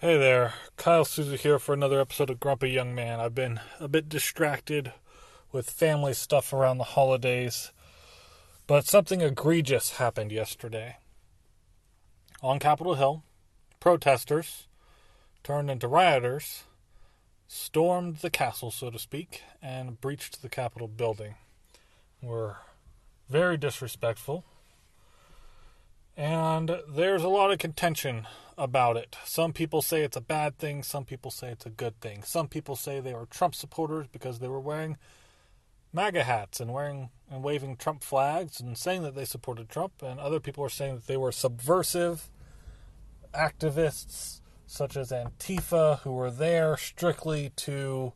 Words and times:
Hey 0.00 0.16
there, 0.16 0.54
Kyle 0.76 1.04
Souza 1.04 1.34
here 1.34 1.58
for 1.58 1.74
another 1.74 2.00
episode 2.00 2.30
of 2.30 2.38
Grumpy 2.38 2.70
Young 2.70 2.94
Man. 2.94 3.18
I've 3.18 3.34
been 3.34 3.58
a 3.80 3.88
bit 3.88 4.08
distracted 4.08 4.92
with 5.50 5.68
family 5.68 6.14
stuff 6.14 6.52
around 6.52 6.78
the 6.78 6.84
holidays, 6.84 7.72
but 8.68 8.86
something 8.86 9.22
egregious 9.22 9.96
happened 9.96 10.30
yesterday. 10.30 10.98
On 12.44 12.60
Capitol 12.60 12.94
Hill, 12.94 13.24
protesters, 13.80 14.68
turned 15.42 15.68
into 15.68 15.88
rioters, 15.88 16.62
stormed 17.48 18.18
the 18.18 18.30
castle, 18.30 18.70
so 18.70 18.90
to 18.90 19.00
speak, 19.00 19.42
and 19.60 20.00
breached 20.00 20.42
the 20.42 20.48
Capitol 20.48 20.86
building. 20.86 21.34
Were 22.22 22.58
very 23.28 23.56
disrespectful, 23.56 24.44
and 26.16 26.82
there's 26.88 27.24
a 27.24 27.28
lot 27.28 27.50
of 27.50 27.58
contention 27.58 28.28
about 28.58 28.96
it. 28.96 29.16
Some 29.24 29.52
people 29.52 29.80
say 29.80 30.02
it's 30.02 30.16
a 30.16 30.20
bad 30.20 30.58
thing, 30.58 30.82
some 30.82 31.04
people 31.04 31.30
say 31.30 31.48
it's 31.50 31.64
a 31.64 31.70
good 31.70 32.00
thing. 32.00 32.22
Some 32.24 32.48
people 32.48 32.76
say 32.76 33.00
they 33.00 33.14
were 33.14 33.26
Trump 33.26 33.54
supporters 33.54 34.08
because 34.10 34.40
they 34.40 34.48
were 34.48 34.60
wearing 34.60 34.98
MAGA 35.92 36.24
hats 36.24 36.60
and 36.60 36.72
wearing 36.72 37.10
and 37.30 37.42
waving 37.42 37.76
Trump 37.76 38.02
flags 38.02 38.60
and 38.60 38.76
saying 38.76 39.02
that 39.02 39.14
they 39.14 39.24
supported 39.24 39.68
Trump, 39.68 40.02
and 40.02 40.18
other 40.18 40.40
people 40.40 40.64
are 40.64 40.68
saying 40.68 40.96
that 40.96 41.06
they 41.06 41.16
were 41.16 41.32
subversive 41.32 42.28
activists 43.34 44.40
such 44.66 44.96
as 44.96 45.10
Antifa 45.10 46.00
who 46.00 46.12
were 46.12 46.30
there 46.30 46.76
strictly 46.76 47.50
to 47.56 48.12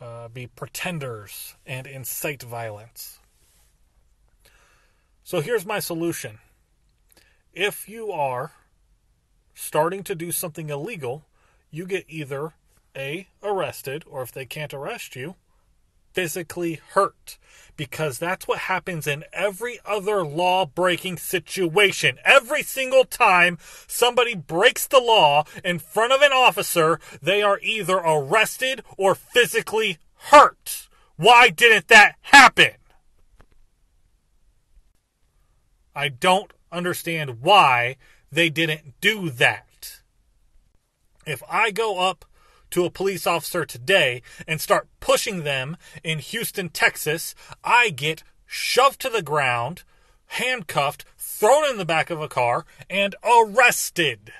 uh, 0.00 0.28
be 0.28 0.46
pretenders 0.46 1.54
and 1.66 1.86
incite 1.86 2.42
violence. 2.42 3.20
So 5.22 5.40
here's 5.40 5.64
my 5.64 5.78
solution 5.78 6.38
if 7.52 7.88
you 7.88 8.10
are 8.10 8.52
starting 9.54 10.02
to 10.04 10.14
do 10.14 10.32
something 10.32 10.68
illegal, 10.68 11.24
you 11.70 11.86
get 11.86 12.04
either 12.08 12.52
A, 12.96 13.28
arrested, 13.42 14.04
or 14.06 14.22
if 14.22 14.32
they 14.32 14.46
can't 14.46 14.74
arrest 14.74 15.16
you, 15.16 15.36
physically 16.12 16.80
hurt. 16.90 17.38
Because 17.76 18.18
that's 18.18 18.46
what 18.46 18.60
happens 18.60 19.06
in 19.06 19.24
every 19.32 19.80
other 19.84 20.24
law 20.24 20.64
breaking 20.64 21.16
situation. 21.16 22.18
Every 22.24 22.62
single 22.62 23.04
time 23.04 23.58
somebody 23.88 24.34
breaks 24.36 24.86
the 24.86 25.00
law 25.00 25.44
in 25.64 25.80
front 25.80 26.12
of 26.12 26.20
an 26.20 26.32
officer, 26.32 27.00
they 27.20 27.42
are 27.42 27.58
either 27.62 27.96
arrested 27.96 28.82
or 28.96 29.16
physically 29.16 29.98
hurt. 30.30 30.88
Why 31.16 31.48
didn't 31.48 31.88
that 31.88 32.14
happen? 32.22 32.72
I 35.96 36.08
don't 36.08 36.52
understand 36.72 37.40
why 37.40 37.96
they 38.34 38.50
didn't 38.50 39.00
do 39.00 39.30
that. 39.30 40.00
If 41.26 41.42
I 41.48 41.70
go 41.70 42.00
up 42.00 42.24
to 42.70 42.84
a 42.84 42.90
police 42.90 43.26
officer 43.26 43.64
today 43.64 44.22
and 44.46 44.60
start 44.60 44.88
pushing 45.00 45.44
them 45.44 45.76
in 46.02 46.18
Houston, 46.18 46.68
Texas, 46.68 47.34
I 47.62 47.90
get 47.90 48.24
shoved 48.46 49.00
to 49.00 49.08
the 49.08 49.22
ground, 49.22 49.84
handcuffed, 50.26 51.04
thrown 51.16 51.70
in 51.70 51.78
the 51.78 51.84
back 51.84 52.10
of 52.10 52.20
a 52.20 52.28
car, 52.28 52.66
and 52.90 53.14
arrested. 53.24 54.32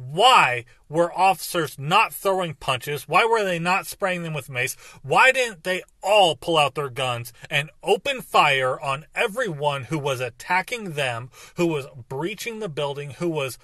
Why 0.00 0.64
were 0.88 1.12
officers 1.12 1.78
not 1.78 2.14
throwing 2.14 2.54
punches? 2.54 3.06
Why 3.06 3.26
were 3.26 3.44
they 3.44 3.58
not 3.58 3.86
spraying 3.86 4.22
them 4.22 4.32
with 4.32 4.48
mace? 4.48 4.74
Why 5.02 5.30
didn't 5.30 5.64
they 5.64 5.82
all 6.02 6.36
pull 6.36 6.56
out 6.56 6.74
their 6.74 6.88
guns 6.88 7.34
and 7.50 7.70
open 7.82 8.22
fire 8.22 8.80
on 8.80 9.04
everyone 9.14 9.84
who 9.84 9.98
was 9.98 10.20
attacking 10.20 10.92
them, 10.92 11.28
who 11.56 11.66
was 11.66 11.86
breaching 12.08 12.60
the 12.60 12.68
building, 12.70 13.10
who 13.10 13.28
was 13.28 13.58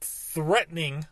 threatening 0.00 1.06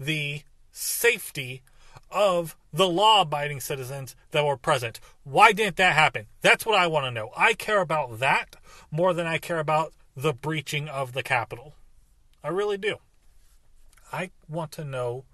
the 0.00 0.42
safety 0.72 1.62
of 2.10 2.56
the 2.72 2.88
law 2.88 3.22
abiding 3.22 3.60
citizens 3.60 4.16
that 4.32 4.44
were 4.44 4.56
present? 4.56 4.98
Why 5.22 5.52
didn't 5.52 5.76
that 5.76 5.94
happen? 5.94 6.26
That's 6.40 6.66
what 6.66 6.78
I 6.78 6.88
want 6.88 7.06
to 7.06 7.12
know. 7.12 7.30
I 7.36 7.54
care 7.54 7.80
about 7.80 8.18
that 8.18 8.56
more 8.90 9.14
than 9.14 9.28
I 9.28 9.38
care 9.38 9.60
about 9.60 9.92
the 10.16 10.32
breaching 10.32 10.88
of 10.88 11.12
the 11.12 11.22
Capitol. 11.22 11.74
I 12.42 12.48
really 12.48 12.78
do. 12.78 12.96
I 14.12 14.30
want 14.48 14.72
to 14.72 14.84
know 14.84 15.24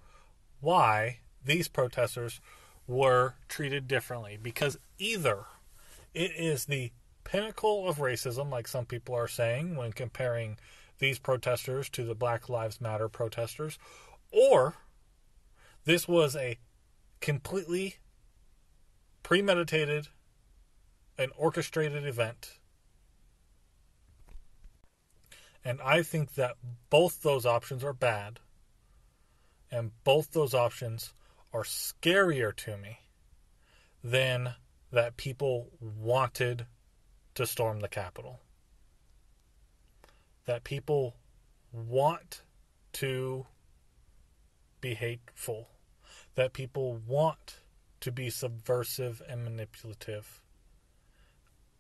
why 0.61 1.19
these 1.45 1.69
protesters 1.69 2.41
were 2.87 3.35
treated 3.49 3.89
differently 3.89 4.39
because 4.41 4.79
either 4.99 5.45
it 6.15 6.33
is 6.37 6.65
the 6.65 6.93
pinnacle 7.25 7.89
of 7.89 7.99
racism, 7.99 8.51
like 8.51 8.67
some 8.69 8.87
people 8.87 9.15
are 9.15 9.29
saying 9.29 9.77
when 9.77 9.93
comparing 9.93 10.57
these 10.99 11.19
protesters 11.19 11.89
to 11.91 12.05
the 12.05 12.15
Black 12.15 12.49
Lives 12.49 12.81
Matter 12.81 13.09
protesters, 13.09 13.79
or 14.33 14.77
this 15.85 16.09
was 16.09 16.35
a 16.35 16.59
completely 17.21 17.97
premeditated 19.23 20.09
and 21.19 21.33
orchestrated 21.37 22.07
event. 22.07 22.59
And 25.65 25.81
I 25.83 26.03
think 26.03 26.35
that 26.35 26.57
both 26.89 27.23
those 27.23 27.45
options 27.45 27.85
are 27.85 27.93
bad. 27.93 28.41
And 29.71 29.93
both 30.05 30.33
those 30.33 30.55
options 30.55 31.13
are 31.53 31.63
scarier 31.63 32.55
to 32.57 32.77
me 32.77 33.01
than 34.03 34.55
that 34.91 35.17
people 35.17 35.71
wanted 35.81 36.67
to 37.35 37.47
storm 37.47 37.81
the 37.81 37.89
Capitol. 37.89 38.41
That 40.47 40.65
people 40.65 41.17
want 41.73 42.43
to 42.95 43.47
be 44.81 44.95
hateful. 44.95 45.69
That 46.35 46.53
people 46.53 47.01
want 47.07 47.61
to 48.01 48.13
be 48.13 48.31
subversive 48.31 49.21
and 49.29 49.45
manipulative. 49.45 50.41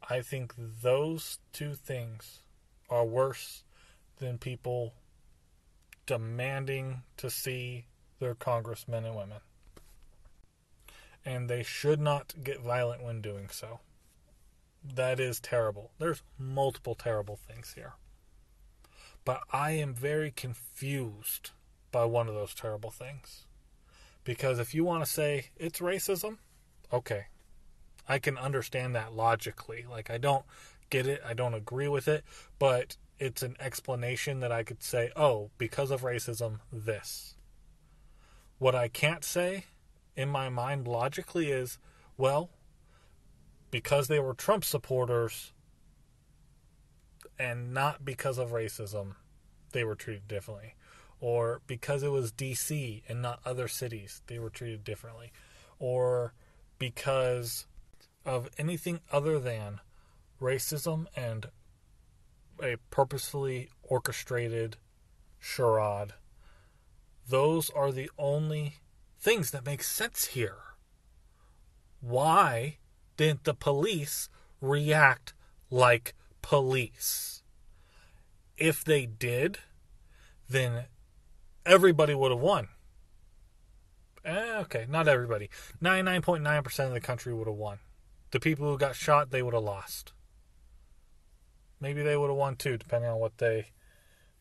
I 0.09 0.21
think 0.21 0.54
those 0.56 1.38
two 1.53 1.75
things 1.75 2.43
are 2.91 3.04
worse 3.04 3.62
than 4.19 4.38
people 4.38 4.94
demanding 6.08 7.02
to 7.19 7.28
see 7.28 7.84
their 8.19 8.34
congressmen 8.34 9.04
and 9.04 9.14
women. 9.14 9.38
And 11.24 11.50
they 11.50 11.62
should 11.62 12.00
not 12.00 12.34
get 12.42 12.60
violent 12.62 13.04
when 13.04 13.20
doing 13.20 13.50
so. 13.50 13.80
That 14.82 15.20
is 15.20 15.38
terrible. 15.38 15.91
There's 15.98 16.22
multiple 16.38 16.94
terrible 16.94 17.36
things 17.36 17.74
here. 17.74 17.92
But 19.26 19.42
I 19.52 19.72
am 19.72 19.92
very 19.92 20.30
confused 20.30 21.50
by 21.92 22.06
one 22.06 22.26
of 22.26 22.34
those 22.34 22.54
terrible 22.54 22.91
things. 22.91 23.44
Because 24.24 24.58
if 24.58 24.74
you 24.74 24.84
want 24.84 25.04
to 25.04 25.10
say 25.10 25.50
it's 25.58 25.80
racism, 25.80 26.38
okay. 26.91 27.26
I 28.08 28.18
can 28.18 28.38
understand 28.38 28.94
that 28.94 29.14
logically. 29.14 29.84
Like, 29.88 30.10
I 30.10 30.16
don't 30.16 30.47
get 30.88 31.06
it, 31.06 31.20
I 31.26 31.34
don't 31.34 31.52
agree 31.52 31.88
with 31.88 32.08
it, 32.08 32.24
but 32.58 32.97
it's 33.18 33.42
an 33.42 33.56
explanation 33.58 34.40
that 34.40 34.52
I 34.52 34.62
could 34.62 34.82
say, 34.82 35.10
oh, 35.16 35.50
because 35.58 35.90
of 35.90 36.02
racism, 36.02 36.60
this. 36.72 37.34
What 38.58 38.74
I 38.74 38.88
can't 38.88 39.24
say 39.24 39.64
in 40.16 40.28
my 40.28 40.48
mind 40.48 40.86
logically 40.88 41.50
is, 41.50 41.78
well, 42.16 42.50
because 43.70 44.08
they 44.08 44.18
were 44.18 44.34
Trump 44.34 44.64
supporters 44.64 45.52
and 47.38 47.72
not 47.72 48.04
because 48.04 48.38
of 48.38 48.50
racism, 48.50 49.14
they 49.72 49.84
were 49.84 49.94
treated 49.94 50.26
differently. 50.26 50.74
Or 51.20 51.60
because 51.66 52.02
it 52.02 52.12
was 52.12 52.32
DC 52.32 53.02
and 53.08 53.20
not 53.20 53.40
other 53.44 53.68
cities, 53.68 54.22
they 54.26 54.38
were 54.38 54.50
treated 54.50 54.84
differently. 54.84 55.32
Or 55.78 56.34
because 56.78 57.66
of 58.24 58.48
anything 58.58 59.00
other 59.10 59.38
than 59.38 59.80
racism 60.40 61.06
and 61.16 61.46
a 62.62 62.76
purposefully 62.91 63.69
orchestrated 63.82 64.76
charade. 65.38 66.12
Those 67.28 67.71
are 67.71 67.92
the 67.92 68.10
only 68.18 68.77
things 69.18 69.50
that 69.50 69.66
make 69.66 69.83
sense 69.83 70.27
here. 70.27 70.59
Why 72.00 72.78
didn't 73.16 73.44
the 73.44 73.54
police 73.54 74.28
react 74.60 75.34
like 75.71 76.15
police? 76.42 77.42
If 78.56 78.84
they 78.84 79.06
did, 79.06 79.59
then 80.48 80.84
everybody 81.66 82.15
would 82.15 82.30
have 82.30 82.41
won. 82.41 82.68
Eh, 84.24 84.59
okay, 84.60 84.86
not 84.88 85.09
everybody. 85.09 85.48
99.9% 85.83 86.86
of 86.86 86.92
the 86.92 87.00
country 87.00 87.33
would 87.33 87.47
have 87.47 87.56
won. 87.56 87.78
The 88.30 88.41
people 88.41 88.71
who 88.71 88.78
got 88.78 88.94
shot, 88.94 89.30
they 89.30 89.42
would 89.42 89.54
have 89.54 89.62
lost 89.62 90.12
maybe 91.80 92.03
they 92.03 92.16
would 92.16 92.28
have 92.30 92.36
won 92.36 92.57
too, 92.57 92.77
depending 92.77 93.10
on 93.10 93.19
what 93.19 93.39
they 93.39 93.69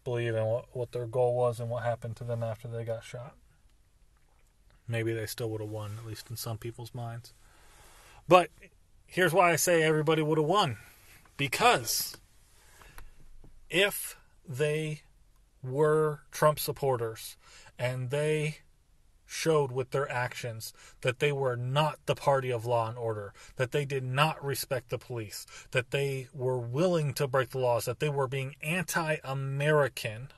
believe 0.04 0.36
and 0.36 0.48
what, 0.48 0.66
what 0.74 0.92
their 0.92 1.06
goal 1.06 1.36
was 1.36 1.60
and 1.60 1.70
what 1.70 1.84
happened 1.84 2.16
to 2.18 2.24
them 2.24 2.44
after 2.44 2.68
they 2.68 2.84
got 2.84 3.04
shot. 3.04 3.36
Maybe 4.88 5.14
they 5.14 5.26
still 5.26 5.50
would 5.50 5.62
have 5.62 5.70
won, 5.70 5.98
at 6.00 6.08
least 6.08 6.30
in 6.30 6.38
some 6.38 6.58
people's 6.58 6.96
minds. 6.96 7.34
But 8.28 8.50
here's 9.06 9.34
why 9.34 9.52
I 9.52 9.58
say 9.58 9.84
everybody 9.84 10.22
would 10.22 10.38
have 10.38 10.48
won. 10.48 10.78
Because 11.36 12.18
if 13.70 14.18
they 14.48 15.02
were 15.62 16.22
Trump 16.32 16.60
supporters 16.60 17.36
and 17.78 18.10
they 18.10 18.60
showed 19.28 19.72
with 19.72 19.92
their 19.92 20.10
actions 20.10 20.74
that 21.02 21.20
they 21.20 21.32
were 21.32 21.56
not 21.56 22.00
the 22.06 22.16
party 22.16 22.50
of 22.50 22.66
law 22.66 22.88
and 22.88 22.98
order, 22.98 23.34
that 23.58 23.72
they 23.72 23.86
did 23.86 24.04
not 24.04 24.44
respect 24.44 24.90
the 24.90 24.98
police, 24.98 25.46
that 25.72 25.92
they 25.92 26.28
were 26.34 26.58
willing 26.58 27.14
to 27.14 27.28
break 27.28 27.50
the 27.50 27.60
laws, 27.60 27.86
that 27.86 28.00
they 28.00 28.10
were 28.10 28.28
being 28.28 28.56
anti 28.64 29.18
American, 29.24 30.30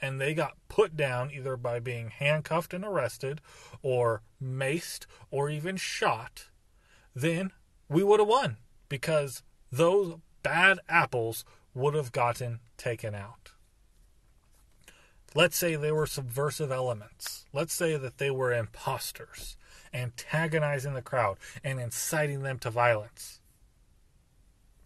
and 0.00 0.20
they 0.20 0.32
got 0.32 0.56
put 0.68 0.96
down 0.96 1.30
either 1.30 1.56
by 1.56 1.80
being 1.80 2.10
handcuffed 2.10 2.72
and 2.72 2.84
arrested, 2.84 3.40
or 3.82 4.22
maced, 4.42 5.06
or 5.30 5.50
even 5.50 5.76
shot, 5.76 6.48
then 7.14 7.50
we 7.88 8.02
would 8.02 8.20
have 8.20 8.28
won 8.28 8.56
because 8.88 9.42
those 9.72 10.16
bad 10.42 10.78
apples 10.88 11.44
would 11.74 11.94
have 11.94 12.12
gotten 12.12 12.60
taken 12.76 13.14
out. 13.14 13.53
Let's 15.34 15.56
say 15.56 15.74
they 15.74 15.92
were 15.92 16.06
subversive 16.06 16.70
elements. 16.70 17.44
Let's 17.52 17.74
say 17.74 17.96
that 17.96 18.18
they 18.18 18.30
were 18.30 18.52
imposters, 18.52 19.56
antagonizing 19.92 20.94
the 20.94 21.02
crowd 21.02 21.38
and 21.64 21.80
inciting 21.80 22.42
them 22.42 22.58
to 22.60 22.70
violence. 22.70 23.40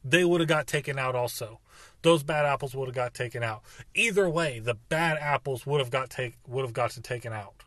They 0.02 0.24
would 0.24 0.40
have 0.40 0.48
got 0.48 0.66
taken 0.66 0.98
out 0.98 1.14
also. 1.14 1.60
Those 2.02 2.22
bad 2.22 2.46
apples 2.46 2.74
would 2.74 2.88
have 2.88 2.94
got 2.94 3.12
taken 3.12 3.42
out. 3.42 3.62
Either 3.94 4.28
way, 4.28 4.58
the 4.58 4.74
bad 4.74 5.18
apples 5.18 5.66
would 5.66 5.80
have 5.80 5.90
got 5.90 6.08
take 6.08 6.36
would 6.46 6.64
have 6.64 6.72
gotten 6.72 7.02
taken 7.02 7.32
out. 7.32 7.64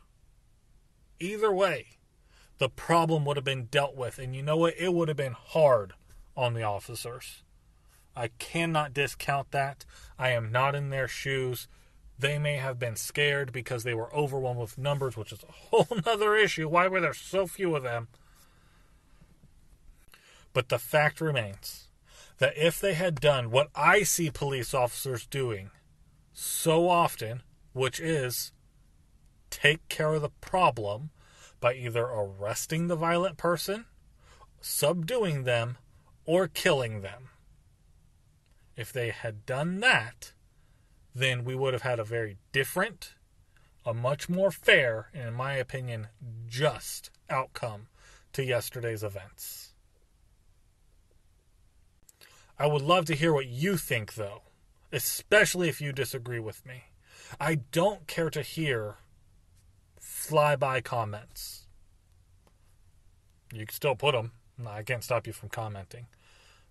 Either 1.20 1.52
way, 1.52 1.86
the 2.58 2.68
problem 2.68 3.24
would 3.24 3.36
have 3.36 3.44
been 3.44 3.66
dealt 3.66 3.94
with. 3.94 4.18
And 4.18 4.34
you 4.34 4.42
know 4.42 4.56
what? 4.56 4.74
It 4.76 4.92
would 4.92 5.08
have 5.08 5.16
been 5.16 5.36
hard 5.38 5.92
on 6.36 6.54
the 6.54 6.62
officers. 6.62 7.42
I 8.16 8.28
cannot 8.38 8.94
discount 8.94 9.52
that. 9.52 9.84
I 10.18 10.30
am 10.30 10.50
not 10.50 10.74
in 10.74 10.90
their 10.90 11.08
shoes. 11.08 11.68
They 12.22 12.38
may 12.38 12.54
have 12.54 12.78
been 12.78 12.94
scared 12.94 13.52
because 13.52 13.82
they 13.82 13.94
were 13.94 14.14
overwhelmed 14.14 14.60
with 14.60 14.78
numbers, 14.78 15.16
which 15.16 15.32
is 15.32 15.42
a 15.42 15.50
whole 15.50 15.88
other 16.06 16.36
issue. 16.36 16.68
Why 16.68 16.86
were 16.86 17.00
there 17.00 17.12
so 17.12 17.48
few 17.48 17.74
of 17.74 17.82
them? 17.82 18.06
But 20.52 20.68
the 20.68 20.78
fact 20.78 21.20
remains 21.20 21.88
that 22.38 22.56
if 22.56 22.80
they 22.80 22.94
had 22.94 23.16
done 23.20 23.50
what 23.50 23.70
I 23.74 24.04
see 24.04 24.30
police 24.30 24.72
officers 24.72 25.26
doing 25.26 25.70
so 26.32 26.88
often, 26.88 27.42
which 27.72 27.98
is 27.98 28.52
take 29.50 29.88
care 29.88 30.14
of 30.14 30.22
the 30.22 30.30
problem 30.40 31.10
by 31.58 31.74
either 31.74 32.04
arresting 32.04 32.86
the 32.86 32.94
violent 32.94 33.36
person, 33.36 33.86
subduing 34.60 35.42
them, 35.42 35.76
or 36.24 36.46
killing 36.46 37.00
them. 37.00 37.30
If 38.76 38.92
they 38.92 39.10
had 39.10 39.44
done 39.44 39.80
that, 39.80 40.34
then 41.14 41.44
we 41.44 41.54
would 41.54 41.72
have 41.72 41.82
had 41.82 41.98
a 41.98 42.04
very 42.04 42.38
different, 42.52 43.14
a 43.84 43.92
much 43.92 44.28
more 44.28 44.50
fair, 44.50 45.08
and 45.12 45.28
in 45.28 45.34
my 45.34 45.54
opinion, 45.54 46.08
just 46.46 47.10
outcome 47.28 47.88
to 48.32 48.44
yesterday's 48.44 49.02
events. 49.02 49.70
I 52.58 52.66
would 52.66 52.82
love 52.82 53.06
to 53.06 53.14
hear 53.14 53.32
what 53.32 53.46
you 53.46 53.76
think, 53.76 54.14
though, 54.14 54.42
especially 54.92 55.68
if 55.68 55.80
you 55.80 55.92
disagree 55.92 56.38
with 56.38 56.64
me. 56.64 56.84
I 57.40 57.56
don't 57.72 58.06
care 58.06 58.30
to 58.30 58.42
hear 58.42 58.96
flyby 60.00 60.84
comments. 60.84 61.66
You 63.52 63.66
can 63.66 63.74
still 63.74 63.96
put 63.96 64.12
them. 64.12 64.32
I 64.66 64.82
can't 64.82 65.02
stop 65.02 65.26
you 65.26 65.32
from 65.32 65.48
commenting. 65.48 66.06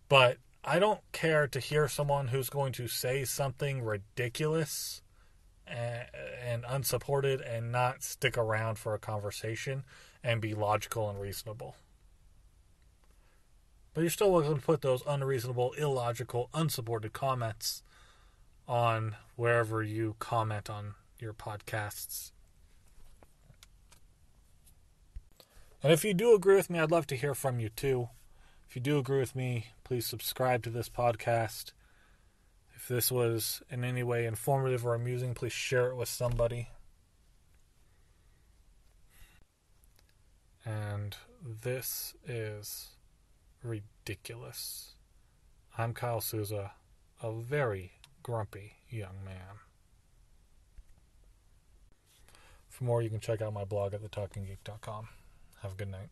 But 0.08 0.38
I 0.64 0.78
don't 0.78 1.02
care 1.12 1.48
to 1.48 1.60
hear 1.60 1.88
someone 1.88 2.28
who's 2.28 2.50
going 2.50 2.74
to 2.74 2.88
say 2.88 3.26
something 3.26 3.82
ridiculous 3.82 5.02
and, 5.66 6.06
and 6.44 6.66
unsupported 6.68 7.42
and 7.42 7.72
not 7.72 8.04
stick 8.04 8.38
around 8.38 8.78
for 8.78 8.94
a 8.94 9.00
conversation 9.00 9.84
and 10.24 10.40
be 10.40 10.54
logical 10.54 11.10
and 11.10 11.20
reasonable. 11.20 11.76
But 13.94 14.02
you're 14.02 14.10
still 14.12 14.32
welcome 14.32 14.56
to 14.56 14.62
put 14.62 14.82
those 14.82 15.04
unreasonable, 15.08 15.74
illogical, 15.74 16.50
unsupported 16.54 17.12
comments 17.12 17.82
on 18.68 19.16
wherever 19.36 19.82
you 19.82 20.16
comment 20.20 20.70
on 20.70 20.94
your 21.20 21.34
podcasts. 21.34 22.32
And 25.84 25.92
if 25.92 26.06
you 26.06 26.14
do 26.14 26.36
agree 26.36 26.56
with 26.56 26.70
me, 26.70 26.80
I'd 26.80 26.92
love 26.92 27.08
to 27.08 27.18
hear 27.18 27.34
from 27.34 27.60
you 27.60 27.70
too. 27.70 28.10
If 28.72 28.78
you 28.78 28.82
do 28.82 29.00
agree 29.00 29.20
with 29.20 29.36
me, 29.36 29.66
please 29.84 30.06
subscribe 30.06 30.64
to 30.64 30.70
this 30.70 30.88
podcast. 30.88 31.74
If 32.74 32.88
this 32.88 33.12
was 33.12 33.62
in 33.70 33.84
any 33.84 34.02
way 34.02 34.26
informative 34.26 34.86
or 34.86 34.96
amusing, 34.96 35.34
please 35.34 35.52
share 35.52 35.90
it 35.90 35.98
with 35.98 36.08
somebody. 36.08 36.70
And 40.64 41.18
this 41.44 42.14
is 42.26 42.92
ridiculous. 43.62 44.96
I'm 45.78 45.94
Kyle 45.94 46.22
Souza, 46.22 46.72
a 47.22 47.34
very 47.34 47.92
grumpy 48.24 48.76
young 48.90 49.22
man. 49.26 49.60
For 52.70 52.86
more, 52.86 53.02
you 53.02 53.10
can 53.10 53.20
check 53.20 53.42
out 53.42 53.52
my 53.52 53.66
blog 53.66 53.94
at 53.94 54.02
thetalkinggeek.com. 54.02 55.10
Have 55.62 55.74
a 55.74 55.76
good 55.76 55.92
night. 55.92 56.08